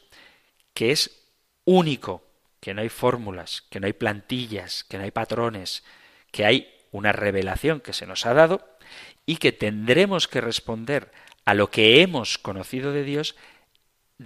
[0.74, 1.22] que es
[1.64, 2.24] único,
[2.58, 5.84] que no hay fórmulas, que no hay plantillas, que no hay patrones,
[6.32, 8.68] que hay una revelación que se nos ha dado
[9.24, 11.12] y que tendremos que responder
[11.44, 13.36] a lo que hemos conocido de Dios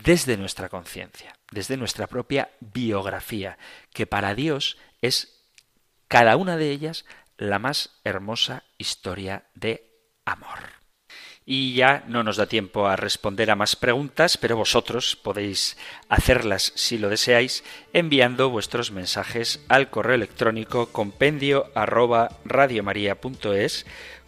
[0.02, 3.58] desde nuestra conciencia, desde nuestra propia biografía,
[3.92, 5.44] que para Dios es
[6.08, 7.04] cada una de ellas
[7.38, 9.90] la más hermosa historia de
[10.24, 10.76] amor.
[11.48, 15.76] Y ya no nos da tiempo a responder a más preguntas, pero vosotros podéis
[16.08, 21.70] hacerlas si lo deseáis enviando vuestros mensajes al correo electrónico compendio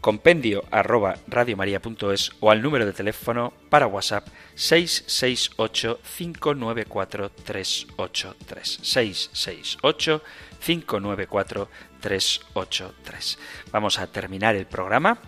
[0.01, 10.23] compendio arroba radiomaria.es o al número de teléfono para WhatsApp 668 594 383 668
[10.65, 11.69] 594
[12.01, 13.39] 383.
[13.73, 15.19] Vamos a terminar el programa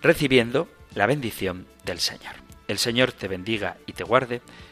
[0.00, 2.34] recibiendo la bendición del Señor.
[2.66, 4.42] El Señor te bendiga y te guarde,